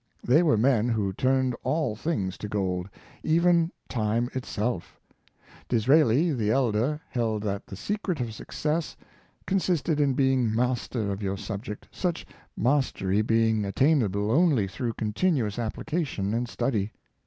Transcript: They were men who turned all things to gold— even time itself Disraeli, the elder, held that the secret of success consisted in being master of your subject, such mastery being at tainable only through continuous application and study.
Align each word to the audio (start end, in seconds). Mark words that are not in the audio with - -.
They 0.23 0.41
were 0.41 0.57
men 0.57 0.89
who 0.89 1.13
turned 1.13 1.55
all 1.61 1.95
things 1.95 2.35
to 2.39 2.47
gold— 2.47 2.89
even 3.41 3.69
time 3.87 4.29
itself 4.33 4.99
Disraeli, 5.69 6.33
the 6.33 6.49
elder, 6.49 6.99
held 7.07 7.43
that 7.43 7.67
the 7.67 7.75
secret 7.75 8.19
of 8.19 8.33
success 8.33 8.97
consisted 9.45 9.99
in 9.99 10.15
being 10.15 10.55
master 10.55 11.11
of 11.11 11.21
your 11.21 11.37
subject, 11.37 11.87
such 11.91 12.25
mastery 12.57 13.21
being 13.21 13.63
at 13.63 13.75
tainable 13.75 14.31
only 14.31 14.67
through 14.67 14.93
continuous 14.93 15.59
application 15.59 16.33
and 16.33 16.49
study. 16.49 16.93